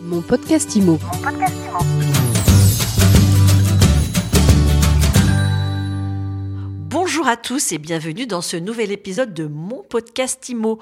Mon 0.00 0.20
podcast 0.20 0.76
IMO. 0.76 0.98
Bonjour 6.88 7.26
à 7.26 7.36
tous 7.36 7.72
et 7.72 7.78
bienvenue 7.78 8.26
dans 8.26 8.40
ce 8.40 8.56
nouvel 8.56 8.92
épisode 8.92 9.34
de 9.34 9.46
mon 9.46 9.82
podcast 9.82 10.48
IMO. 10.48 10.78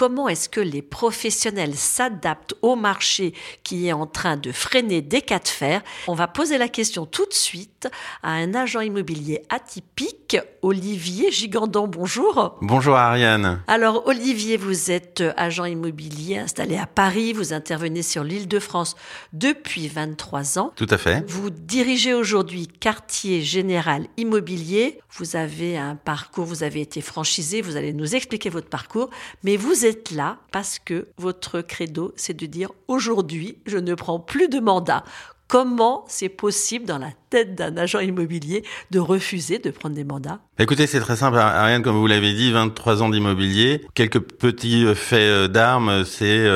Comment 0.00 0.30
est-ce 0.30 0.48
que 0.48 0.62
les 0.62 0.80
professionnels 0.80 1.74
s'adaptent 1.74 2.54
au 2.62 2.74
marché 2.74 3.34
qui 3.64 3.86
est 3.86 3.92
en 3.92 4.06
train 4.06 4.38
de 4.38 4.50
freiner 4.50 5.02
des 5.02 5.20
cas 5.20 5.40
de 5.40 5.46
fer? 5.46 5.82
On 6.08 6.14
va 6.14 6.26
poser 6.26 6.56
la 6.56 6.68
question 6.68 7.04
tout 7.04 7.26
de 7.26 7.34
suite 7.34 7.86
à 8.22 8.30
un 8.30 8.54
agent 8.54 8.80
immobilier 8.80 9.42
atypique, 9.50 10.38
Olivier 10.62 11.30
Gigandon. 11.30 11.86
Bonjour. 11.86 12.56
Bonjour 12.62 12.96
Ariane. 12.96 13.60
Alors 13.66 14.06
Olivier, 14.06 14.56
vous 14.56 14.90
êtes 14.90 15.22
agent 15.36 15.66
immobilier 15.66 16.38
installé 16.38 16.78
à 16.78 16.86
Paris, 16.86 17.34
vous 17.34 17.52
intervenez 17.52 18.02
sur 18.02 18.24
l'île 18.24 18.48
de 18.48 18.58
France 18.58 18.96
depuis 19.34 19.88
23 19.88 20.58
ans. 20.58 20.72
Tout 20.76 20.86
à 20.88 20.96
fait. 20.96 21.22
Vous 21.28 21.50
dirigez 21.50 22.14
aujourd'hui 22.14 22.68
quartier 22.68 23.42
général 23.42 24.06
immobilier. 24.16 24.98
Vous 25.12 25.36
avez 25.36 25.76
un 25.76 25.96
parcours, 25.96 26.46
vous 26.46 26.62
avez 26.62 26.80
été 26.80 27.02
franchisé, 27.02 27.60
vous 27.60 27.76
allez 27.76 27.92
nous 27.92 28.14
expliquer 28.14 28.48
votre 28.48 28.68
parcours, 28.68 29.10
mais 29.42 29.58
vous 29.58 29.84
êtes 29.84 29.89
là 30.10 30.38
parce 30.52 30.78
que 30.78 31.08
votre 31.16 31.60
credo, 31.60 32.12
c'est 32.16 32.34
de 32.36 32.46
dire 32.46 32.70
aujourd'hui, 32.88 33.58
je 33.66 33.78
ne 33.78 33.94
prends 33.94 34.20
plus 34.20 34.48
de 34.48 34.60
mandat. 34.60 35.04
Comment 35.48 36.04
c'est 36.08 36.28
possible 36.28 36.84
dans 36.84 36.98
la 36.98 37.12
tête 37.30 37.54
d'un 37.54 37.76
agent 37.76 38.00
immobilier 38.00 38.62
de 38.90 38.98
refuser 38.98 39.58
de 39.58 39.70
prendre 39.70 39.94
des 39.94 40.04
mandats 40.04 40.40
Écoutez, 40.62 40.86
c'est 40.86 41.00
très 41.00 41.16
simple, 41.16 41.38
Ariane, 41.38 41.82
comme 41.82 41.96
vous 41.96 42.06
l'avez 42.06 42.34
dit, 42.34 42.52
23 42.52 43.02
ans 43.02 43.08
d'immobilier. 43.08 43.80
Quelques 43.94 44.20
petits 44.20 44.84
euh, 44.84 44.94
faits 44.94 45.20
euh, 45.20 45.48
d'armes, 45.48 46.04
c'est 46.04 46.46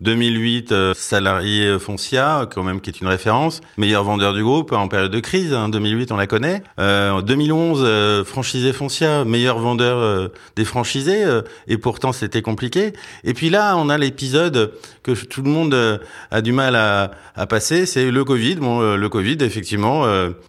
2008, 0.00 0.70
euh, 0.70 0.94
salarié 0.94 1.76
Foncia, 1.80 2.46
quand 2.54 2.62
même, 2.62 2.80
qui 2.80 2.90
est 2.90 3.00
une 3.00 3.08
référence. 3.08 3.60
Meilleur 3.76 4.04
vendeur 4.04 4.32
du 4.32 4.44
groupe 4.44 4.70
en 4.70 4.86
période 4.86 5.10
de 5.10 5.18
crise, 5.18 5.52
hein, 5.52 5.68
2008, 5.70 6.12
on 6.12 6.16
la 6.16 6.28
connaît. 6.28 6.62
En 6.78 7.20
2011, 7.20 8.24
franchisé 8.24 8.72
Foncia, 8.72 9.24
meilleur 9.24 9.58
vendeur 9.58 10.30
des 10.54 10.64
franchisés, 10.64 11.24
et 11.66 11.78
pourtant 11.78 12.12
c'était 12.12 12.42
compliqué. 12.42 12.92
Et 13.24 13.34
puis 13.34 13.50
là, 13.50 13.76
on 13.76 13.88
a 13.88 13.98
l'épisode 13.98 14.72
que 15.02 15.12
tout 15.12 15.42
le 15.42 15.50
monde 15.50 16.00
a 16.30 16.40
du 16.42 16.52
mal 16.52 16.76
à, 16.76 17.10
à 17.34 17.46
passer, 17.46 17.86
c'est 17.86 18.10
le 18.10 18.24
Covid. 18.24 18.56
Bon, 18.56 18.94
le 18.94 19.08
Covid, 19.08 19.38
effectivement, 19.40 20.04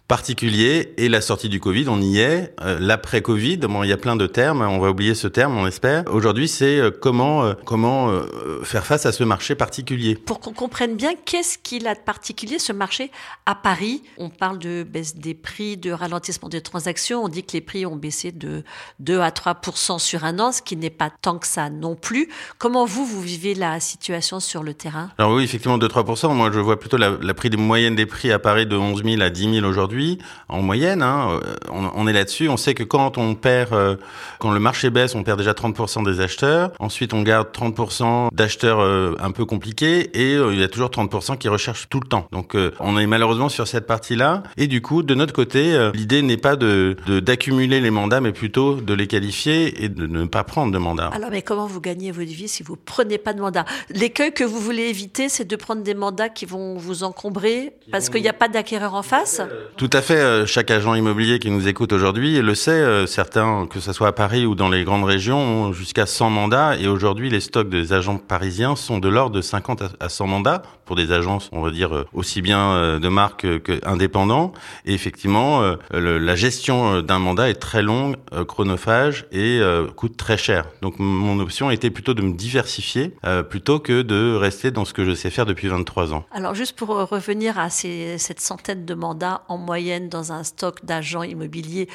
particulier, 0.08 0.94
et 0.96 1.08
la 1.08 1.20
sortie 1.20 1.48
du 1.48 1.60
Covid, 1.60 1.88
on 1.88 2.00
y 2.00 2.18
est. 2.18 2.54
La 2.60 3.00
l'après-Covid. 3.00 3.58
Bon, 3.58 3.82
il 3.82 3.88
y 3.88 3.92
a 3.92 3.96
plein 3.96 4.16
de 4.16 4.26
termes. 4.26 4.60
On 4.62 4.78
va 4.78 4.90
oublier 4.90 5.14
ce 5.14 5.26
terme, 5.26 5.56
on 5.56 5.66
espère. 5.66 6.04
Aujourd'hui, 6.12 6.48
c'est 6.48 6.78
euh, 6.78 6.90
comment 6.90 7.44
euh, 7.44 7.54
comment 7.64 8.10
euh, 8.10 8.62
faire 8.62 8.84
face 8.84 9.06
à 9.06 9.12
ce 9.12 9.24
marché 9.24 9.54
particulier. 9.54 10.16
Pour 10.16 10.40
qu'on 10.40 10.52
comprenne 10.52 10.96
bien, 10.96 11.12
qu'est-ce 11.24 11.56
qu'il 11.56 11.86
a 11.86 11.94
de 11.94 12.00
particulier 12.00 12.58
ce 12.58 12.72
marché 12.72 13.10
à 13.46 13.54
Paris? 13.54 14.02
On 14.18 14.28
parle 14.28 14.58
de 14.58 14.82
baisse 14.82 15.16
des 15.16 15.34
prix, 15.34 15.76
de 15.76 15.92
ralentissement 15.92 16.48
des 16.48 16.60
transactions. 16.60 17.24
On 17.24 17.28
dit 17.28 17.42
que 17.42 17.52
les 17.52 17.60
prix 17.60 17.86
ont 17.86 17.96
baissé 17.96 18.32
de 18.32 18.64
2 18.98 19.20
à 19.20 19.30
3 19.30 19.60
sur 19.98 20.24
un 20.24 20.38
an, 20.38 20.52
ce 20.52 20.62
qui 20.62 20.76
n'est 20.76 20.90
pas 20.90 21.10
tant 21.22 21.38
que 21.38 21.46
ça 21.46 21.70
non 21.70 21.94
plus. 21.94 22.28
Comment 22.58 22.84
vous 22.84 23.06
vous 23.06 23.22
vivez 23.22 23.54
la 23.54 23.80
situation 23.80 24.40
sur 24.40 24.62
le 24.62 24.74
terrain? 24.74 25.10
Alors 25.16 25.32
oui, 25.32 25.44
effectivement 25.44 25.78
2-3 25.78 26.34
Moi, 26.34 26.50
je 26.52 26.60
vois 26.60 26.78
plutôt 26.78 26.96
la, 26.96 27.16
la 27.20 27.34
prix 27.34 27.48
des 27.50 27.56
moyennes 27.56 27.96
des 27.96 28.06
prix 28.06 28.30
à 28.30 28.38
Paris 28.38 28.66
de 28.66 28.76
11 28.76 29.04
000 29.04 29.22
à 29.22 29.30
10 29.30 29.54
000 29.54 29.59
aujourd'hui 29.64 30.18
en 30.48 30.62
moyenne. 30.62 31.02
Hein. 31.02 31.40
On, 31.70 31.90
on 31.94 32.06
est 32.06 32.12
là-dessus. 32.12 32.48
On 32.48 32.56
sait 32.56 32.74
que 32.74 32.82
quand 32.82 33.18
on 33.18 33.34
perd, 33.34 33.72
euh, 33.72 33.96
quand 34.38 34.50
le 34.50 34.60
marché 34.60 34.90
baisse, 34.90 35.14
on 35.14 35.22
perd 35.22 35.38
déjà 35.38 35.52
30% 35.52 36.04
des 36.04 36.20
acheteurs. 36.20 36.72
Ensuite, 36.78 37.14
on 37.14 37.22
garde 37.22 37.48
30% 37.52 38.28
d'acheteurs 38.32 38.80
euh, 38.80 39.14
un 39.20 39.30
peu 39.30 39.44
compliqués 39.44 40.10
et 40.18 40.34
euh, 40.34 40.52
il 40.52 40.60
y 40.60 40.62
a 40.62 40.68
toujours 40.68 40.90
30% 40.90 41.38
qui 41.38 41.48
recherchent 41.48 41.88
tout 41.88 42.00
le 42.00 42.08
temps. 42.08 42.26
Donc, 42.32 42.56
on 42.80 42.98
est 42.98 43.06
malheureusement 43.06 43.48
sur 43.48 43.66
cette 43.66 43.86
partie-là. 43.86 44.42
Et 44.56 44.66
du 44.66 44.82
coup, 44.82 45.02
de 45.02 45.14
notre 45.14 45.32
côté, 45.32 45.90
l'idée 45.94 46.22
n'est 46.22 46.36
pas 46.36 46.56
de 46.56 46.96
d'accumuler 47.20 47.80
les 47.80 47.90
mandats, 47.90 48.20
mais 48.20 48.32
plutôt 48.32 48.74
de 48.74 48.94
les 48.94 49.06
qualifier 49.06 49.84
et 49.84 49.88
de 49.88 50.06
ne 50.06 50.24
pas 50.24 50.44
prendre 50.44 50.72
de 50.72 50.78
mandats. 50.78 51.10
Alors, 51.12 51.30
mais 51.30 51.42
comment 51.42 51.66
vous 51.66 51.80
gagnez 51.80 52.10
votre 52.10 52.30
vie 52.30 52.48
si 52.48 52.62
vous 52.62 52.76
prenez 52.76 53.18
pas 53.18 53.32
de 53.32 53.40
mandats? 53.40 53.64
L'écueil 53.90 54.32
que 54.32 54.44
vous 54.44 54.58
voulez 54.58 54.84
éviter, 54.84 55.28
c'est 55.28 55.44
de 55.44 55.56
prendre 55.56 55.82
des 55.82 55.94
mandats 55.94 56.28
qui 56.28 56.46
vont 56.46 56.76
vous 56.76 57.04
encombrer 57.04 57.72
parce 57.90 58.08
qu'il 58.08 58.22
n'y 58.22 58.28
a 58.28 58.32
pas 58.32 58.48
d'acquéreur 58.48 58.94
en 58.94 59.02
face? 59.02 59.40
Tout 59.76 59.90
à 59.92 60.02
fait. 60.02 60.46
Chaque 60.46 60.70
agent 60.70 60.94
immobilier 60.94 61.38
qui 61.38 61.50
nous 61.50 61.68
écoute 61.68 61.92
aujourd'hui 61.92 62.40
le 62.40 62.54
sait 62.54 62.70
euh, 62.70 63.06
certains, 63.06 63.66
que 63.66 63.80
ce 63.80 63.92
soit 63.92 64.08
à 64.08 64.12
Paris 64.12 64.46
ou 64.46 64.54
dans 64.54 64.68
les 64.68 64.84
grandes 64.84 65.04
régions, 65.04 65.38
ont 65.38 65.72
jusqu'à 65.72 66.06
100 66.06 66.30
mandats. 66.30 66.76
Et 66.76 66.86
aujourd'hui, 66.86 67.30
les 67.30 67.40
stocks 67.40 67.68
des 67.68 67.92
agents 67.92 68.18
parisiens 68.18 68.76
sont 68.76 68.98
de 68.98 69.08
l'ordre 69.08 69.36
de 69.36 69.40
50 69.40 69.82
à 69.98 70.08
100 70.08 70.26
mandats 70.26 70.62
pour 70.84 70.96
des 70.96 71.12
agences, 71.12 71.48
on 71.52 71.62
va 71.62 71.70
dire, 71.70 71.94
euh, 71.94 72.06
aussi 72.12 72.42
bien 72.42 72.72
euh, 72.72 72.98
de 72.98 73.08
marque 73.08 73.46
qu'indépendants. 73.62 74.52
Et 74.84 74.94
effectivement, 74.94 75.62
la 75.92 76.34
gestion 76.34 77.02
d'un 77.02 77.18
mandat 77.18 77.48
est 77.50 77.54
très 77.54 77.82
longue, 77.82 78.16
chronophage 78.46 79.26
et 79.32 79.60
coûte 79.96 80.16
très 80.16 80.36
cher. 80.36 80.66
Donc 80.82 80.98
mon 80.98 81.38
option 81.40 81.70
était 81.70 81.90
plutôt 81.90 82.14
de 82.14 82.22
me 82.22 82.32
diversifier 82.32 83.14
plutôt 83.48 83.78
que 83.78 84.02
de 84.02 84.34
rester 84.34 84.70
dans 84.70 84.84
ce 84.84 84.92
que 84.92 85.04
je 85.04 85.14
sais 85.14 85.30
faire 85.30 85.46
depuis 85.46 85.68
23 85.68 86.14
ans. 86.14 86.24
Alors 86.32 86.54
juste 86.54 86.76
pour 86.76 86.88
revenir 86.88 87.58
à 87.58 87.70
ces, 87.70 88.18
cette 88.18 88.40
centaine 88.40 88.84
de 88.84 88.94
mandats 88.94 89.39
en 89.48 89.58
moyenne 89.58 90.08
dans 90.08 90.32
un 90.32 90.44
stock 90.44 90.84
d'agents 90.84 91.22
immobiliers 91.22 91.88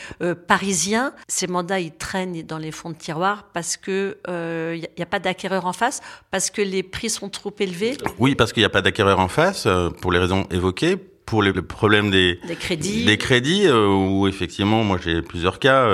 parisiens, 0.48 1.14
ces 1.28 1.48
mandats, 1.48 1.80
ils 1.80 1.92
traînent 1.92 2.42
dans 2.44 2.58
les 2.58 2.72
fonds 2.72 2.90
de 2.90 2.96
tiroir 2.96 3.46
parce 3.54 3.78
que 3.78 4.18
il 4.28 4.32
euh, 4.32 4.78
n'y 4.98 5.04
a, 5.04 5.06
pas 5.06 5.20
d'acquéreur 5.20 5.66
en 5.66 5.74
face, 5.74 6.02
parce 6.32 6.50
que 6.50 6.62
les 6.62 6.84
prix 6.84 7.10
sont 7.10 7.30
trop 7.30 7.54
élevés. 7.60 7.98
Oui, 8.20 8.36
parce 8.36 8.54
qu'il 8.54 8.62
n'y 8.62 8.66
a 8.66 8.70
pas 8.70 8.82
d'acquéreur 8.82 9.20
en 9.20 9.28
face, 9.28 9.66
euh, 9.66 9.90
pour 9.90 10.12
les 10.12 10.20
raisons 10.20 10.48
évoquées. 10.52 10.98
Pour 11.26 11.42
le 11.42 11.54
problème 11.54 12.12
des, 12.12 12.40
des 12.48 12.56
crédits, 12.56 13.04
des 13.04 13.18
crédits 13.18 13.66
euh, 13.66 13.88
où 13.88 14.28
effectivement, 14.28 14.84
moi 14.84 15.00
j'ai 15.04 15.24
plusieurs 15.24 15.58
cas, 15.58 15.90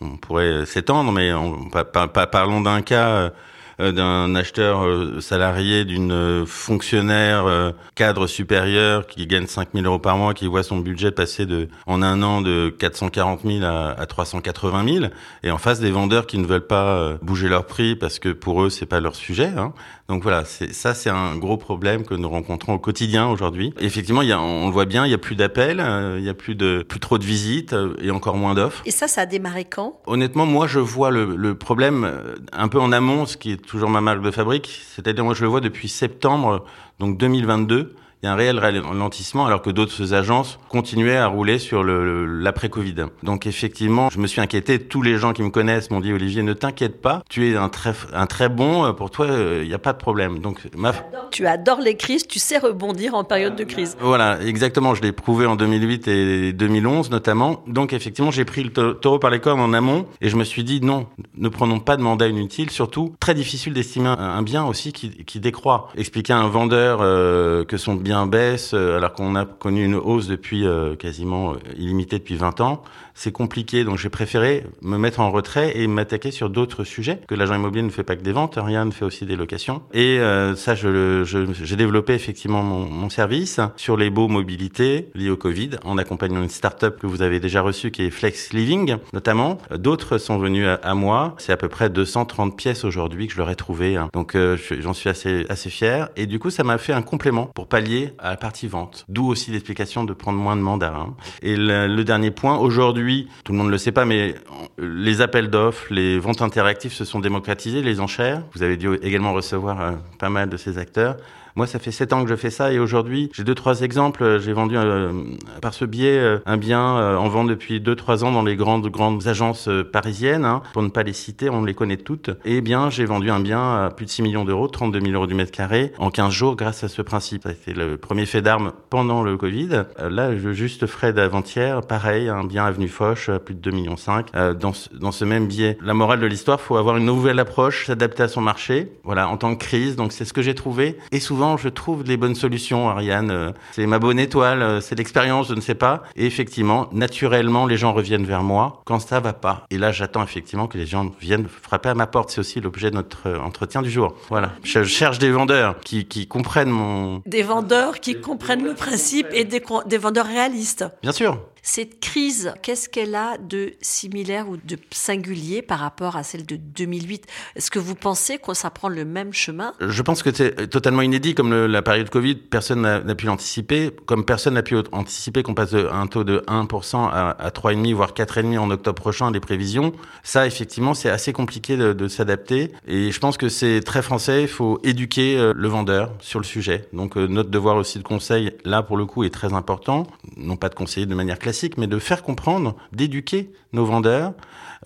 on 0.00 0.16
pourrait 0.16 0.66
s'étendre, 0.66 1.10
mais 1.10 1.32
on, 1.32 1.68
parlons 1.68 2.60
d'un 2.60 2.82
cas 2.82 3.08
euh, 3.08 3.30
d'un 3.78 4.34
acheteur 4.34 4.84
euh, 4.84 5.20
salarié, 5.20 5.84
d'une 5.84 6.12
euh, 6.12 6.46
fonctionnaire 6.46 7.46
cadre 7.94 8.26
supérieur 8.26 9.06
qui 9.06 9.26
gagne 9.26 9.46
5 9.46 9.68
000 9.74 9.86
euros 9.86 9.98
par 9.98 10.16
mois, 10.16 10.34
qui 10.34 10.46
voit 10.46 10.62
son 10.62 10.78
budget 10.78 11.10
passer 11.10 11.46
de 11.46 11.68
en 11.86 12.02
un 12.02 12.22
an 12.22 12.40
de 12.40 12.70
440 12.70 13.40
000 13.44 13.64
à, 13.64 13.90
à 13.90 14.06
380 14.06 14.92
000, 14.92 15.06
et 15.42 15.50
en 15.50 15.58
face 15.58 15.80
des 15.80 15.90
vendeurs 15.90 16.26
qui 16.26 16.38
ne 16.38 16.46
veulent 16.46 16.66
pas 16.66 17.18
bouger 17.22 17.48
leur 17.48 17.66
prix 17.66 17.96
parce 17.96 18.18
que 18.18 18.30
pour 18.30 18.62
eux 18.62 18.70
c'est 18.70 18.86
pas 18.86 19.00
leur 19.00 19.14
sujet. 19.14 19.50
Hein. 19.56 19.72
Donc 20.08 20.22
voilà, 20.22 20.44
ça 20.44 20.94
c'est 20.94 21.10
un 21.10 21.36
gros 21.36 21.56
problème 21.56 22.04
que 22.04 22.14
nous 22.14 22.28
rencontrons 22.28 22.74
au 22.74 22.78
quotidien 22.78 23.28
aujourd'hui. 23.28 23.74
Effectivement, 23.78 24.22
il 24.22 24.28
y 24.28 24.32
a, 24.32 24.40
on 24.40 24.66
le 24.66 24.72
voit 24.72 24.86
bien, 24.86 25.04
il 25.04 25.10
y 25.10 25.14
a 25.14 25.18
plus 25.18 25.36
d'appels, 25.36 25.84
il 26.18 26.24
y 26.24 26.30
a 26.30 26.34
plus 26.34 26.54
de 26.54 26.84
plus 26.88 27.00
trop 27.00 27.18
de 27.18 27.24
visites 27.24 27.74
et 28.00 28.10
encore 28.10 28.36
moins 28.36 28.54
d'offres. 28.54 28.82
Et 28.86 28.90
ça, 28.90 29.06
ça 29.06 29.22
a 29.22 29.26
démarré 29.26 29.64
quand? 29.64 30.00
Honnêtement, 30.06 30.46
moi 30.46 30.66
je 30.66 30.78
vois 30.78 31.10
le, 31.10 31.36
le 31.36 31.54
problème 31.54 32.10
un 32.52 32.68
peu 32.68 32.80
en 32.80 32.92
amont, 32.92 33.26
ce 33.26 33.36
qui 33.36 33.52
est 33.52 33.67
toujours 33.68 33.90
ma 33.90 34.00
marque 34.00 34.22
de 34.22 34.30
fabrique. 34.30 34.80
C'est-à-dire, 34.88 35.24
moi, 35.24 35.34
je 35.34 35.42
le 35.42 35.48
vois 35.48 35.60
depuis 35.60 35.88
septembre, 35.88 36.64
donc 36.98 37.18
2022 37.18 37.94
il 38.22 38.26
y 38.26 38.28
a 38.28 38.32
un 38.32 38.36
réel 38.36 38.58
ralentissement 38.58 39.46
alors 39.46 39.62
que 39.62 39.70
d'autres 39.70 40.12
agences 40.12 40.58
continuaient 40.68 41.16
à 41.16 41.28
rouler 41.28 41.58
sur 41.58 41.84
l'après-Covid. 41.84 43.06
Donc 43.22 43.46
effectivement, 43.46 44.10
je 44.10 44.18
me 44.18 44.26
suis 44.26 44.40
inquiété. 44.40 44.80
Tous 44.80 45.02
les 45.02 45.18
gens 45.18 45.32
qui 45.32 45.42
me 45.42 45.50
connaissent 45.50 45.90
m'ont 45.90 46.00
dit 46.00 46.12
Olivier, 46.12 46.42
ne 46.42 46.52
t'inquiète 46.52 47.00
pas, 47.00 47.22
tu 47.28 47.48
es 47.48 47.56
un 47.56 47.68
très, 47.68 47.94
un 48.12 48.26
très 48.26 48.48
bon, 48.48 48.86
euh, 48.86 48.92
pour 48.92 49.10
toi, 49.10 49.26
il 49.26 49.32
euh, 49.32 49.64
n'y 49.64 49.74
a 49.74 49.78
pas 49.78 49.92
de 49.92 49.98
problème. 49.98 50.40
Donc 50.40 50.60
ma... 50.76 50.92
Tu 51.30 51.46
adores 51.46 51.80
les 51.80 51.96
crises, 51.96 52.26
tu 52.26 52.38
sais 52.38 52.58
rebondir 52.58 53.14
en 53.14 53.22
période 53.22 53.54
de 53.54 53.64
crise. 53.64 53.96
Voilà, 54.00 54.40
exactement. 54.42 54.94
Je 54.94 55.02
l'ai 55.02 55.12
prouvé 55.12 55.46
en 55.46 55.56
2008 55.56 56.08
et 56.08 56.52
2011 56.52 57.10
notamment. 57.10 57.62
Donc 57.66 57.92
effectivement, 57.92 58.30
j'ai 58.30 58.44
pris 58.44 58.64
le 58.64 58.94
taureau 58.94 59.18
par 59.18 59.30
les 59.30 59.38
cornes 59.40 59.60
en 59.60 59.72
amont 59.72 60.06
et 60.20 60.28
je 60.28 60.36
me 60.36 60.44
suis 60.44 60.64
dit 60.64 60.80
non, 60.80 61.06
ne 61.36 61.48
prenons 61.48 61.78
pas 61.78 61.96
de 61.96 62.02
mandat 62.02 62.26
inutile. 62.26 62.70
Surtout, 62.70 63.14
très 63.20 63.34
difficile 63.34 63.74
d'estimer 63.74 64.08
un 64.08 64.42
bien 64.42 64.64
aussi 64.64 64.92
qui, 64.92 65.24
qui 65.24 65.38
décroît. 65.38 65.88
Expliquer 65.96 66.32
à 66.32 66.38
un 66.38 66.48
vendeur 66.48 66.98
euh, 67.00 67.64
que 67.64 67.76
son 67.76 67.94
bien 67.94 68.07
baisse, 68.26 68.72
euh, 68.74 68.96
alors 68.96 69.12
qu'on 69.12 69.34
a 69.34 69.44
connu 69.44 69.84
une 69.84 69.94
hausse 69.94 70.26
depuis 70.26 70.66
euh, 70.66 70.96
quasiment 70.96 71.52
euh, 71.52 71.56
illimitée 71.76 72.18
depuis 72.18 72.36
20 72.36 72.60
ans, 72.60 72.82
c'est 73.14 73.32
compliqué. 73.32 73.84
Donc 73.84 73.98
j'ai 73.98 74.08
préféré 74.08 74.64
me 74.82 74.96
mettre 74.96 75.20
en 75.20 75.30
retrait 75.30 75.76
et 75.76 75.86
m'attaquer 75.86 76.30
sur 76.30 76.50
d'autres 76.50 76.84
sujets. 76.84 77.20
Que 77.26 77.34
l'agent 77.34 77.54
immobilier 77.54 77.82
ne 77.82 77.90
fait 77.90 78.04
pas 78.04 78.16
que 78.16 78.22
des 78.22 78.32
ventes, 78.32 78.58
rien 78.60 78.84
ne 78.84 78.90
fait 78.90 79.04
aussi 79.04 79.26
des 79.26 79.36
locations. 79.36 79.82
Et 79.92 80.20
ça, 80.54 80.74
j'ai 80.76 81.76
développé 81.76 82.14
effectivement 82.14 82.62
mon, 82.62 83.08
service 83.10 83.58
sur 83.76 83.96
les 83.96 84.10
beaux 84.10 84.28
mobilités 84.28 85.08
liées 85.14 85.30
au 85.30 85.36
Covid, 85.36 85.70
en 85.84 85.98
accompagnant 85.98 86.42
une 86.42 86.48
start-up 86.48 87.00
que 87.00 87.06
vous 87.08 87.22
avez 87.22 87.40
déjà 87.40 87.62
reçue 87.62 87.90
qui 87.90 88.02
est 88.02 88.10
Flex 88.10 88.52
Living, 88.52 88.96
notamment. 89.12 89.58
D'autres 89.74 90.18
sont 90.18 90.38
venus 90.38 90.68
à, 90.80 90.94
moi. 90.94 91.34
C'est 91.38 91.52
à 91.52 91.56
peu 91.56 91.68
près 91.68 91.90
230 91.90 92.56
pièces 92.56 92.84
aujourd'hui 92.84 93.26
que 93.26 93.32
je 93.32 93.38
leur 93.38 93.50
ai 93.50 93.56
trouvé. 93.56 93.96
Hein. 93.96 94.10
Donc 94.12 94.36
j'en 94.36 94.92
suis 94.92 95.08
assez 95.08 95.44
assez 95.48 95.70
fier. 95.70 96.08
Et 96.16 96.26
du 96.26 96.38
coup, 96.38 96.50
ça 96.50 96.62
m'a 96.62 96.78
fait 96.78 96.92
un 96.92 97.02
complément 97.02 97.46
pour 97.46 97.66
pallier 97.66 97.97
à 98.18 98.30
la 98.30 98.36
partie 98.36 98.66
vente. 98.66 99.04
D'où 99.08 99.26
aussi 99.26 99.50
l'explication 99.50 100.04
de 100.04 100.12
prendre 100.12 100.38
moins 100.38 100.56
de 100.56 100.62
mandats. 100.62 100.94
Hein. 100.94 101.14
Et 101.42 101.56
le, 101.56 102.02
dernier 102.02 102.30
point, 102.30 102.56
aujourd'hui, 102.58 103.28
tout 103.44 103.52
le 103.52 103.58
monde 103.58 103.68
ne 103.68 103.72
le 103.72 103.78
sait 103.78 103.92
pas, 103.92 104.04
mais 104.04 104.34
les 104.78 105.20
appels 105.20 105.50
d'offres, 105.50 105.86
les 105.90 106.18
ventes 106.18 106.42
interactives 106.42 106.92
se 106.92 107.04
sont 107.04 107.20
démocratisées, 107.20 107.82
les 107.82 108.00
enchères. 108.00 108.42
Vous 108.54 108.62
avez 108.62 108.76
dû 108.76 108.94
également 109.02 109.32
recevoir 109.32 109.80
euh, 109.80 109.92
pas 110.18 110.30
mal 110.30 110.48
de 110.48 110.56
ces 110.56 110.78
acteurs. 110.78 111.16
Moi, 111.58 111.66
ça 111.66 111.80
fait 111.80 111.90
sept 111.90 112.12
ans 112.12 112.22
que 112.22 112.30
je 112.30 112.36
fais 112.36 112.50
ça 112.50 112.72
et 112.72 112.78
aujourd'hui, 112.78 113.30
j'ai 113.34 113.42
deux, 113.42 113.56
trois 113.56 113.80
exemples. 113.80 114.38
J'ai 114.38 114.52
vendu 114.52 114.76
euh, 114.76 115.24
par 115.60 115.74
ce 115.74 115.84
biais 115.84 116.16
euh, 116.16 116.38
un 116.46 116.56
bien 116.56 116.96
euh, 116.98 117.16
en 117.16 117.26
vente 117.26 117.48
depuis 117.48 117.80
deux, 117.80 117.96
trois 117.96 118.22
ans 118.22 118.30
dans 118.30 118.44
les 118.44 118.54
grandes, 118.54 118.86
grandes 118.86 119.26
agences 119.26 119.68
parisiennes. 119.92 120.44
Hein. 120.44 120.62
Pour 120.72 120.84
ne 120.84 120.88
pas 120.88 121.02
les 121.02 121.12
citer, 121.12 121.50
on 121.50 121.64
les 121.64 121.74
connaît 121.74 121.96
toutes. 121.96 122.30
Et 122.44 122.60
bien, 122.60 122.90
j'ai 122.90 123.04
vendu 123.06 123.28
un 123.28 123.40
bien 123.40 123.86
à 123.86 123.90
plus 123.90 124.06
de 124.06 124.10
6 124.12 124.22
millions 124.22 124.44
d'euros, 124.44 124.68
32 124.68 125.00
000 125.00 125.12
euros 125.14 125.26
du 125.26 125.34
mètre 125.34 125.50
carré, 125.50 125.92
en 125.98 126.12
15 126.12 126.32
jours 126.32 126.54
grâce 126.54 126.84
à 126.84 126.88
ce 126.88 127.02
principe. 127.02 127.48
C'était 127.48 127.76
le 127.76 127.96
premier 127.96 128.24
fait 128.24 128.40
d'armes 128.40 128.70
pendant 128.88 129.24
le 129.24 129.36
Covid. 129.36 129.82
Là, 129.98 130.36
je 130.36 130.52
juste 130.52 130.86
frais 130.86 131.12
d'avant-hier, 131.12 131.80
pareil, 131.80 132.28
un 132.28 132.44
bien 132.44 132.66
avenue 132.66 132.86
Foch, 132.86 133.32
plus 133.44 133.56
de 133.56 133.60
2 133.60 133.72
millions 133.72 133.96
5. 133.96 134.28
Dans 134.60 134.72
ce, 134.72 134.90
dans 134.94 135.10
ce 135.10 135.24
même 135.24 135.48
biais, 135.48 135.76
la 135.82 135.94
morale 135.94 136.20
de 136.20 136.26
l'histoire, 136.26 136.60
faut 136.60 136.76
avoir 136.76 136.98
une 136.98 137.06
nouvelle 137.06 137.40
approche, 137.40 137.86
s'adapter 137.86 138.22
à 138.22 138.28
son 138.28 138.42
marché. 138.42 138.92
Voilà, 139.02 139.28
en 139.28 139.36
tant 139.36 139.56
que 139.56 139.64
crise. 139.64 139.96
Donc, 139.96 140.12
c'est 140.12 140.24
ce 140.24 140.32
que 140.32 140.42
j'ai 140.42 140.54
trouvé. 140.54 140.96
Et 141.10 141.18
souvent, 141.18 141.47
je 141.56 141.68
trouve 141.68 142.04
les 142.04 142.16
bonnes 142.16 142.34
solutions, 142.34 142.88
Ariane. 142.88 143.54
C'est 143.72 143.86
ma 143.86 143.98
bonne 143.98 144.18
étoile, 144.18 144.82
c'est 144.82 144.96
l'expérience, 144.96 145.48
je 145.48 145.54
ne 145.54 145.60
sais 145.60 145.74
pas. 145.74 146.02
Et 146.16 146.26
effectivement, 146.26 146.88
naturellement, 146.92 147.66
les 147.66 147.76
gens 147.76 147.92
reviennent 147.92 148.24
vers 148.24 148.42
moi 148.42 148.82
quand 148.84 148.98
ça 148.98 149.20
va 149.20 149.32
pas. 149.32 149.64
Et 149.70 149.78
là, 149.78 149.92
j'attends 149.92 150.22
effectivement 150.22 150.66
que 150.66 150.78
les 150.78 150.86
gens 150.86 151.10
viennent 151.20 151.46
frapper 151.48 151.88
à 151.88 151.94
ma 151.94 152.06
porte. 152.06 152.30
C'est 152.30 152.40
aussi 152.40 152.60
l'objet 152.60 152.90
de 152.90 152.96
notre 152.96 153.28
euh, 153.28 153.40
entretien 153.40 153.82
du 153.82 153.90
jour. 153.90 154.14
Voilà. 154.28 154.52
Je 154.62 154.82
cherche 154.84 155.18
des 155.18 155.30
vendeurs 155.30 155.78
qui, 155.80 156.06
qui 156.06 156.26
comprennent 156.26 156.70
mon... 156.70 157.22
Des 157.26 157.42
vendeurs 157.42 158.00
qui 158.00 158.20
comprennent 158.20 158.64
le 158.64 158.74
principe 158.74 159.28
et 159.32 159.44
des, 159.44 159.62
des 159.86 159.98
vendeurs 159.98 160.26
réalistes. 160.26 160.84
Bien 161.02 161.12
sûr. 161.12 161.38
Cette 161.70 162.00
crise, 162.00 162.54
qu'est-ce 162.62 162.88
qu'elle 162.88 163.14
a 163.14 163.36
de 163.36 163.74
similaire 163.82 164.48
ou 164.48 164.56
de 164.56 164.78
singulier 164.90 165.60
par 165.60 165.80
rapport 165.80 166.16
à 166.16 166.22
celle 166.22 166.46
de 166.46 166.56
2008 166.56 167.26
Est-ce 167.56 167.70
que 167.70 167.78
vous 167.78 167.94
pensez 167.94 168.38
que 168.38 168.54
ça 168.54 168.70
prend 168.70 168.88
le 168.88 169.04
même 169.04 169.34
chemin? 169.34 169.74
Je 169.78 170.00
pense 170.00 170.22
que 170.22 170.32
c'est 170.32 170.70
totalement 170.70 171.02
inédit. 171.02 171.34
Comme 171.34 171.50
le, 171.50 171.66
la 171.66 171.82
période 171.82 172.08
Covid, 172.08 172.36
personne 172.36 172.80
n'a 172.80 173.14
pu 173.14 173.26
l'anticiper. 173.26 173.90
Comme 174.06 174.24
personne 174.24 174.54
n'a 174.54 174.62
pu 174.62 174.76
anticiper 174.92 175.42
qu'on 175.42 175.52
passe 175.52 175.72
de 175.72 175.86
un 175.92 176.06
taux 176.06 176.24
de 176.24 176.42
1% 176.48 176.96
à, 176.96 177.32
à 177.32 177.50
3,5 177.50 177.92
voire 177.92 178.14
4,5 178.14 178.58
en 178.58 178.70
octobre 178.70 178.98
prochain, 178.98 179.30
les 179.30 179.38
prévisions. 179.38 179.92
Ça, 180.22 180.46
effectivement, 180.46 180.94
c'est 180.94 181.10
assez 181.10 181.34
compliqué 181.34 181.76
de, 181.76 181.92
de 181.92 182.08
s'adapter. 182.08 182.72
Et 182.86 183.12
je 183.12 183.20
pense 183.20 183.36
que 183.36 183.50
c'est 183.50 183.82
très 183.82 184.00
français. 184.00 184.40
Il 184.40 184.48
faut 184.48 184.80
éduquer 184.84 185.36
euh, 185.36 185.52
le 185.54 185.68
vendeur 185.68 186.14
sur 186.20 186.40
le 186.40 186.46
sujet. 186.46 186.88
Donc 186.94 187.18
euh, 187.18 187.26
notre 187.26 187.50
devoir 187.50 187.76
aussi 187.76 187.98
de 187.98 188.04
conseil, 188.04 188.52
là 188.64 188.82
pour 188.82 188.96
le 188.96 189.04
coup, 189.04 189.22
est 189.24 189.34
très 189.34 189.52
important. 189.52 190.06
Non 190.38 190.56
pas 190.56 190.70
de 190.70 190.74
conseiller 190.74 191.04
de 191.04 191.14
manière 191.14 191.38
classique 191.38 191.57
mais 191.76 191.86
de 191.86 191.98
faire 191.98 192.22
comprendre, 192.22 192.74
d'éduquer 192.92 193.50
nos 193.72 193.84
vendeurs 193.84 194.32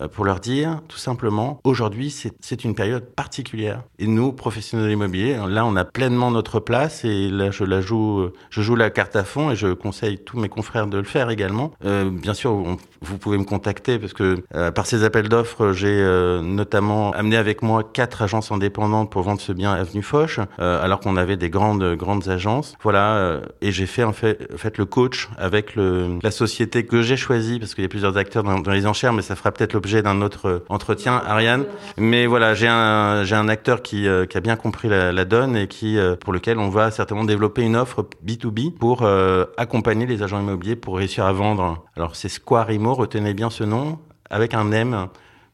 euh, 0.01 0.07
pour 0.07 0.25
leur 0.25 0.39
dire 0.39 0.81
tout 0.87 0.97
simplement, 0.97 1.59
aujourd'hui 1.63 2.13
c'est 2.39 2.63
une 2.63 2.75
période 2.75 3.05
particulière. 3.05 3.83
Et 3.99 4.07
nous, 4.07 4.31
professionnels 4.31 4.91
immobiliers, 4.91 5.37
là 5.47 5.65
on 5.65 5.75
a 5.75 5.85
pleinement 5.85 6.31
notre 6.31 6.59
place 6.59 7.05
et 7.05 7.29
là 7.29 7.51
je 7.51 7.81
joue, 7.81 8.75
la 8.75 8.89
carte 8.89 9.15
à 9.15 9.23
fond 9.23 9.51
et 9.51 9.55
je 9.55 9.67
conseille 9.73 10.17
tous 10.17 10.39
mes 10.39 10.49
confrères 10.49 10.87
de 10.87 10.97
le 10.97 11.03
faire 11.03 11.29
également. 11.29 11.71
Euh, 11.85 12.09
bien 12.09 12.33
sûr, 12.33 12.53
vous 13.01 13.17
pouvez 13.17 13.37
me 13.37 13.43
contacter 13.43 13.99
parce 13.99 14.13
que 14.13 14.43
euh, 14.55 14.71
par 14.71 14.85
ces 14.85 15.03
appels 15.03 15.29
d'offres, 15.29 15.73
j'ai 15.73 16.03
notamment 16.41 17.11
amené 17.11 17.37
avec 17.37 17.61
moi 17.61 17.83
quatre 17.83 18.21
agences 18.21 18.51
indépendantes 18.51 19.11
pour 19.11 19.21
vendre 19.21 19.41
ce 19.41 19.51
bien 19.51 19.71
Avenue 19.73 20.03
Foch, 20.03 20.39
alors 20.57 20.99
qu'on 20.99 21.17
avait 21.17 21.37
des 21.37 21.49
grandes 21.49 21.95
grandes 21.95 22.29
agences. 22.29 22.75
Voilà, 22.81 23.41
et 23.61 23.71
j'ai 23.71 23.85
fait 23.85 24.03
en 24.03 24.13
fait, 24.13 24.47
en 24.53 24.57
fait 24.57 24.77
le 24.77 24.85
coach 24.85 25.29
avec 25.37 25.75
le, 25.75 26.19
la 26.21 26.31
que 26.57 27.01
j'ai 27.01 27.17
choisie 27.17 27.59
parce 27.59 27.75
qu'il 27.75 27.83
y 27.83 27.85
a 27.85 27.89
plusieurs 27.89 28.17
acteurs 28.17 28.43
dans, 28.43 28.71
les 28.71 28.85
enchères, 28.85 29.13
mais 29.13 29.21
ça 29.21 29.35
fera 29.35 29.51
peut-être 29.51 29.75
objet 29.75 30.01
d'un 30.01 30.21
autre 30.21 30.63
entretien, 30.69 31.21
Ariane. 31.25 31.65
Mais 31.97 32.25
voilà, 32.25 32.53
j'ai 32.53 32.67
un, 32.67 33.47
acteur 33.47 33.81
qui, 33.81 34.07
euh, 34.07 34.25
qui 34.25 34.37
a 34.37 34.41
bien 34.41 34.55
compris 34.55 34.87
la, 34.89 35.25
donne 35.25 35.55
et 35.55 35.67
qui, 35.67 35.97
euh, 35.97 36.15
pour 36.15 36.33
lequel 36.33 36.57
on 36.59 36.69
va 36.69 36.91
certainement 36.91 37.23
développer 37.23 37.61
une 37.61 37.75
offre 37.75 38.07
B2B 38.25 38.73
pour 38.73 39.01
euh, 39.03 39.45
accompagner 39.57 40.05
les 40.05 40.23
agents 40.23 40.39
immobiliers 40.39 40.75
pour 40.75 40.97
réussir 40.97 41.25
à 41.25 41.33
vendre. 41.33 41.83
Alors 41.95 42.15
c'est 42.15 42.29
Square 42.29 42.71
Imo, 42.71 42.93
retenez 42.93 43.33
bien 43.33 43.49
ce 43.49 43.63
nom, 43.63 43.99
avec 44.29 44.53
un 44.53 44.71
M 44.71 45.07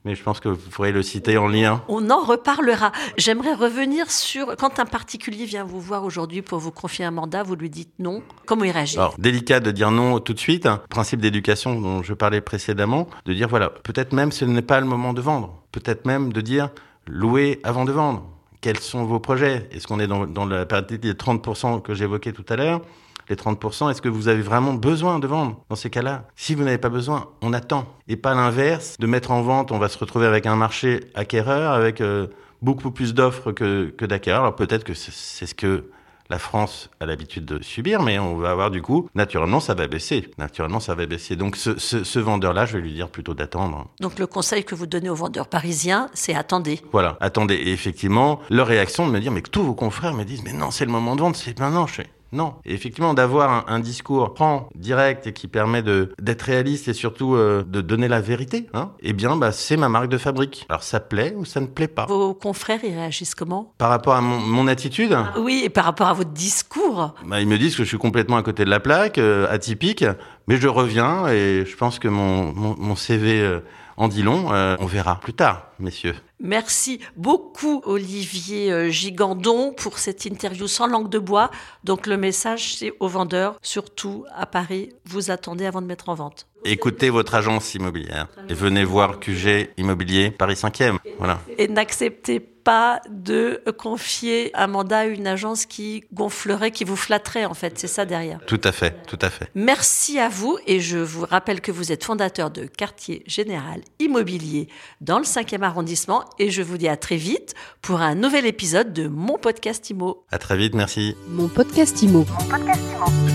mais 0.05 0.15
je 0.15 0.23
pense 0.23 0.39
que 0.39 0.49
vous 0.49 0.69
pourrez 0.69 0.91
le 0.91 1.03
citer 1.03 1.37
en 1.37 1.47
lien. 1.47 1.83
On 1.87 2.09
en 2.09 2.23
reparlera. 2.23 2.91
J'aimerais 3.17 3.53
revenir 3.53 4.09
sur 4.11 4.55
quand 4.55 4.79
un 4.79 4.85
particulier 4.85 5.45
vient 5.45 5.63
vous 5.63 5.81
voir 5.81 6.03
aujourd'hui 6.03 6.41
pour 6.41 6.59
vous 6.59 6.71
confier 6.71 7.05
un 7.05 7.11
mandat, 7.11 7.43
vous 7.43 7.55
lui 7.55 7.69
dites 7.69 7.91
non. 7.99 8.23
Comment 8.45 8.63
il 8.63 8.71
réagit? 8.71 8.97
Alors, 8.97 9.15
délicat 9.17 9.59
de 9.59 9.71
dire 9.71 9.91
non 9.91 10.19
tout 10.19 10.33
de 10.33 10.39
suite. 10.39 10.67
Principe 10.89 11.19
d'éducation 11.19 11.79
dont 11.79 12.01
je 12.01 12.13
parlais 12.13 12.41
précédemment, 12.41 13.07
de 13.25 13.33
dire 13.33 13.49
voilà, 13.49 13.69
peut-être 13.69 14.13
même 14.13 14.31
ce 14.31 14.45
n'est 14.45 14.61
pas 14.61 14.79
le 14.79 14.85
moment 14.85 15.13
de 15.13 15.21
vendre. 15.21 15.61
Peut-être 15.71 16.05
même 16.05 16.31
de 16.31 16.41
dire 16.41 16.69
louer 17.05 17.59
avant 17.63 17.85
de 17.85 17.91
vendre. 17.91 18.25
Quels 18.61 18.79
sont 18.79 19.05
vos 19.05 19.19
projets? 19.19 19.69
Est-ce 19.71 19.87
qu'on 19.87 19.99
est 19.99 20.07
dans, 20.07 20.25
dans 20.25 20.45
la 20.45 20.65
parité 20.65 20.97
des 20.97 21.13
30% 21.13 21.81
que 21.81 21.93
j'évoquais 21.93 22.33
tout 22.33 22.45
à 22.49 22.55
l'heure? 22.55 22.81
Les 23.29 23.35
30%, 23.35 23.91
est-ce 23.91 24.01
que 24.01 24.09
vous 24.09 24.27
avez 24.27 24.41
vraiment 24.41 24.73
besoin 24.73 25.19
de 25.19 25.27
vendre 25.27 25.63
dans 25.69 25.75
ces 25.75 25.89
cas-là? 25.89 26.25
Si 26.35 26.55
vous 26.55 26.63
n'avez 26.63 26.77
pas 26.77 26.89
besoin, 26.89 27.29
on 27.41 27.53
attend. 27.53 27.85
Et 28.07 28.15
pas 28.15 28.33
l'inverse, 28.33 28.95
de 28.99 29.07
mettre 29.07 29.31
en 29.31 29.41
vente, 29.41 29.71
on 29.71 29.77
va 29.77 29.89
se 29.89 29.97
retrouver 29.97 30.25
avec 30.25 30.45
un 30.45 30.55
marché 30.55 31.01
acquéreur, 31.15 31.73
avec 31.73 32.01
euh, 32.01 32.27
beaucoup 32.61 32.91
plus 32.91 33.13
d'offres 33.13 33.51
que, 33.51 33.93
que 33.97 34.05
d'acquéreurs. 34.05 34.41
Alors 34.41 34.55
peut-être 34.55 34.83
que 34.83 34.93
c'est 34.93 35.45
ce 35.45 35.55
que 35.55 35.89
la 36.29 36.37
France 36.37 36.91
a 36.99 37.07
l'habitude 37.07 37.45
de 37.45 37.61
subir, 37.63 38.03
mais 38.03 38.19
on 38.19 38.35
va 38.35 38.51
avoir 38.51 38.69
du 38.69 38.83
coup, 38.83 39.09
naturellement, 39.15 39.59
ça 39.59 39.73
va 39.73 39.87
baisser. 39.87 40.29
Naturellement, 40.37 40.79
ça 40.79 40.93
va 40.93 41.07
baisser. 41.07 41.35
Donc, 41.35 41.55
ce, 41.55 41.79
ce, 41.79 42.03
ce 42.03 42.19
vendeur-là, 42.19 42.67
je 42.67 42.77
vais 42.77 42.83
lui 42.83 42.93
dire 42.93 43.09
plutôt 43.09 43.33
d'attendre. 43.33 43.87
Donc, 43.99 44.19
le 44.19 44.27
conseil 44.27 44.63
que 44.63 44.75
vous 44.75 44.85
donnez 44.85 45.09
aux 45.09 45.15
vendeurs 45.15 45.47
parisiens, 45.47 46.07
c'est 46.13 46.35
attendez. 46.35 46.81
Voilà, 46.91 47.17
attendez. 47.19 47.55
Et 47.55 47.71
effectivement, 47.71 48.39
leur 48.51 48.67
réaction 48.67 49.07
de 49.07 49.11
me 49.11 49.19
dire, 49.19 49.31
mais 49.31 49.41
que 49.41 49.49
tous 49.49 49.63
vos 49.63 49.73
confrères 49.73 50.13
me 50.13 50.23
disent, 50.23 50.43
mais 50.43 50.53
non, 50.53 50.69
c'est 50.69 50.85
le 50.85 50.91
moment 50.91 51.15
de 51.15 51.21
vendre, 51.21 51.35
c'est 51.35 51.59
maintenant. 51.59 51.87
Je 51.87 51.93
fais, 51.93 52.07
non. 52.31 52.55
Et 52.65 52.73
effectivement, 52.73 53.13
d'avoir 53.13 53.51
un, 53.51 53.73
un, 53.73 53.79
discours 53.79 54.33
franc, 54.35 54.69
direct 54.75 55.27
et 55.27 55.33
qui 55.33 55.47
permet 55.47 55.81
de 55.81 56.13
d'être 56.21 56.43
réaliste 56.43 56.87
et 56.87 56.93
surtout 56.93 57.35
euh, 57.35 57.63
de 57.67 57.81
donner 57.81 58.07
la 58.07 58.21
vérité, 58.21 58.67
hein, 58.73 58.91
eh 59.01 59.13
bien, 59.13 59.35
bah, 59.35 59.51
c'est 59.51 59.77
ma 59.77 59.89
marque 59.89 60.09
de 60.09 60.17
fabrique. 60.17 60.65
Alors, 60.69 60.83
ça 60.83 60.99
plaît 60.99 61.33
ou 61.35 61.45
ça 61.45 61.59
ne 61.59 61.67
plaît 61.67 61.87
pas. 61.87 62.05
Vos 62.05 62.33
confrères, 62.33 62.79
ils 62.83 62.93
réagissent 62.93 63.35
comment? 63.35 63.73
Par 63.77 63.89
rapport 63.89 64.13
à 64.13 64.21
mon, 64.21 64.39
mon 64.39 64.67
attitude? 64.67 65.17
Oui, 65.37 65.61
et 65.65 65.69
par 65.69 65.85
rapport 65.85 66.07
à 66.07 66.13
votre 66.13 66.31
discours 66.31 67.15
bah, 67.25 67.41
Ils 67.41 67.47
me 67.47 67.57
disent 67.57 67.75
que 67.75 67.83
je 67.83 67.87
suis 67.89 67.97
complètement 67.97 68.37
à 68.37 68.43
côté 68.43 68.65
de 68.65 68.69
la 68.69 68.79
plaque, 68.79 69.17
euh, 69.17 69.47
atypique, 69.49 70.05
mais 70.47 70.57
je 70.57 70.67
reviens 70.67 71.27
et 71.27 71.65
je 71.65 71.75
pense 71.75 71.99
que 71.99 72.07
mon, 72.07 72.53
mon, 72.53 72.75
mon 72.77 72.95
CV 72.95 73.41
euh, 73.41 73.59
en 73.97 74.07
dit 74.07 74.21
long. 74.21 74.47
On 74.79 74.85
verra 74.85 75.19
plus 75.19 75.33
tard, 75.33 75.68
messieurs. 75.79 76.15
Merci 76.39 76.99
beaucoup 77.15 77.81
Olivier 77.85 78.71
euh, 78.71 78.89
Gigandon 78.89 79.73
pour 79.73 79.99
cette 79.99 80.25
interview 80.25 80.67
sans 80.67 80.87
langue 80.87 81.09
de 81.09 81.19
bois. 81.19 81.51
Donc 81.83 82.07
le 82.07 82.17
message 82.17 82.75
c'est 82.75 82.93
aux 82.99 83.07
vendeurs, 83.07 83.57
surtout 83.61 84.25
à 84.35 84.45
Paris, 84.45 84.89
vous 85.05 85.31
attendez 85.31 85.65
avant 85.65 85.81
de 85.81 85.87
mettre 85.87 86.09
en 86.09 86.15
vente. 86.15 86.47
Écoutez 86.65 87.09
votre 87.09 87.35
agence 87.35 87.73
immobilière 87.73 88.27
et 88.49 88.53
venez 88.53 88.83
voir 88.83 89.19
QG 89.19 89.69
Immobilier 89.77 90.29
Paris 90.29 90.55
5e. 90.55 90.97
Voilà. 91.17 91.39
Et 91.57 91.69
n'acceptez 91.69 92.41
pas 92.41 93.01
de 93.09 93.63
confier 93.77 94.51
un 94.53 94.67
mandat 94.67 94.99
à 94.99 95.05
une 95.05 95.25
agence 95.25 95.65
qui 95.65 96.03
gonflerait, 96.13 96.71
qui 96.71 96.83
vous 96.83 96.97
flatterait 96.97 97.45
en 97.45 97.53
fait. 97.53 97.79
C'est 97.79 97.87
ça 97.87 98.05
derrière. 98.05 98.39
Tout 98.45 98.61
à 98.63 98.71
fait, 98.71 98.95
tout 99.07 99.17
à 99.21 99.29
fait. 99.29 99.49
Merci 99.55 100.19
à 100.19 100.27
vous 100.27 100.57
et 100.67 100.79
je 100.81 100.97
vous 100.97 101.25
rappelle 101.25 101.61
que 101.61 101.71
vous 101.71 101.91
êtes 101.91 102.03
fondateur 102.03 102.51
de 102.51 102.65
Quartier 102.65 103.23
Général 103.25 103.81
Immobilier 103.99 104.67
dans 105.01 105.17
le 105.17 105.25
5e 105.25 105.63
arrondissement 105.69 106.25
et 106.39 106.51
je 106.51 106.61
vous 106.61 106.77
dis 106.77 106.87
à 106.87 106.97
très 106.97 107.15
vite 107.15 107.53
pour 107.81 108.01
un 108.01 108.15
nouvel 108.15 108.45
épisode 108.45 108.91
de 108.91 109.07
mon 109.07 109.37
podcast 109.37 109.89
IMO. 109.89 110.25
À 110.31 110.37
très 110.37 110.57
vite, 110.57 110.75
merci. 110.75 111.15
Mon 111.29 111.47
podcast 111.47 112.01
IMO. 112.01 112.25
Mon 112.27 112.45
podcast 112.49 112.81
IMO. 112.95 113.28